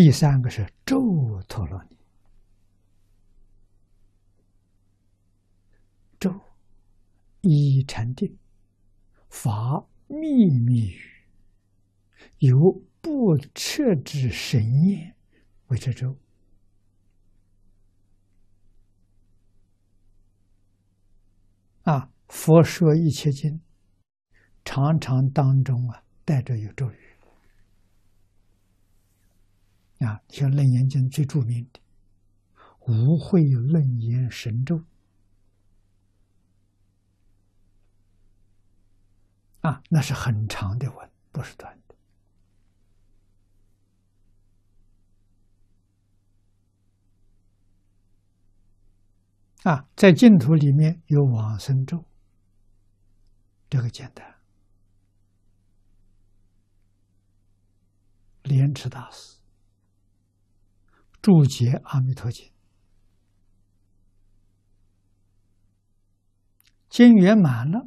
[0.00, 1.96] 第三个是咒陀罗尼，
[6.20, 6.32] 咒
[7.40, 8.38] 一禅定，
[9.28, 11.24] 法秘密语，
[12.38, 15.16] 由不彻之神念
[15.66, 16.16] 为这咒。
[21.82, 23.60] 啊，佛说一切经，
[24.64, 27.07] 常常当中啊带着有咒语。
[30.08, 31.80] 啊，像《楞严经》最著名的
[32.88, 34.82] “无会楞严神咒”，
[39.60, 41.94] 啊，那是很长的文，不是短的。
[49.70, 52.06] 啊，在净土里面有往生咒，
[53.68, 54.36] 这个简单。
[58.44, 59.37] 莲池大师。
[61.28, 62.46] 注解《阿弥陀经》，
[66.88, 67.86] 经圆满了，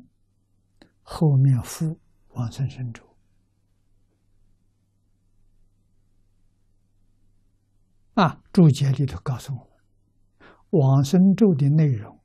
[1.01, 1.99] 后面附
[2.33, 3.17] 往生神咒。
[8.13, 12.21] 啊，注解里头告诉我们，往生咒的内容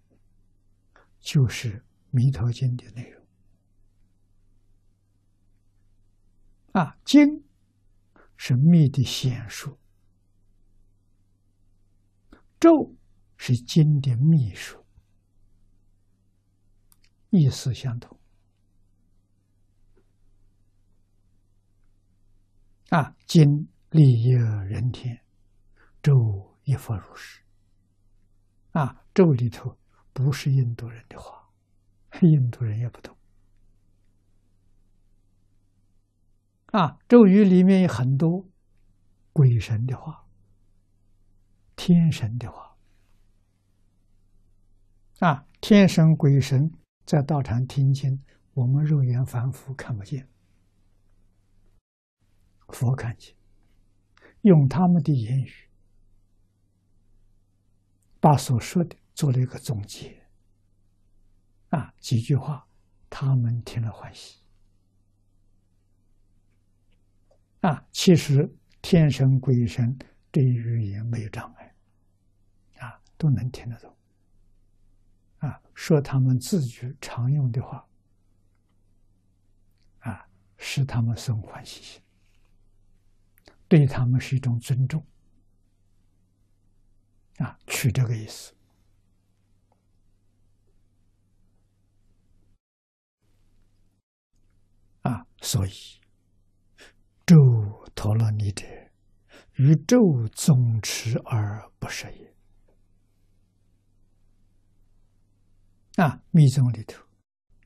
[1.18, 1.78] 就是
[2.10, 3.26] 《弥陀经》的内容。
[6.72, 7.42] 啊，经
[8.36, 9.78] 是密的显数。
[12.58, 12.94] 咒
[13.36, 14.84] 是经的秘书，
[17.30, 18.18] 意思相同。
[22.88, 25.20] 啊，经立业人天，
[26.02, 27.42] 咒一佛如是。
[28.72, 29.76] 啊，咒里头
[30.12, 31.50] 不是印度人的话，
[32.22, 33.16] 印度人也不懂。
[36.66, 38.48] 啊，咒语里面有很多
[39.32, 40.25] 鬼神的话。
[41.76, 42.76] 天神的话，
[45.20, 46.72] 啊，天神鬼神
[47.04, 48.20] 在道场听经，
[48.54, 50.26] 我们肉眼凡夫看不见，
[52.68, 53.36] 佛看见，
[54.40, 55.52] 用他们的言语，
[58.18, 60.20] 把所说的做了一个总结，
[61.68, 62.66] 啊，几句话，
[63.08, 64.40] 他们听了欢喜，
[67.60, 68.52] 啊，其实
[68.82, 69.96] 天神鬼神
[70.32, 71.65] 对语言没有障碍。
[73.18, 73.96] 都能听得懂，
[75.38, 77.88] 啊，说他们自己常用的话，
[80.00, 80.28] 啊，
[80.58, 82.02] 使他们生欢喜心，
[83.68, 85.04] 对他们是一种尊重，
[87.38, 88.54] 啊，取这个意思，
[95.02, 95.72] 啊，所以
[97.24, 97.34] 咒
[97.94, 98.66] 陀罗尼者，
[99.54, 99.96] 宇宙
[100.32, 102.35] 总持而不舍也。
[105.96, 107.02] 啊，密宗里头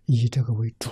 [0.06, 0.88] 以这个为主。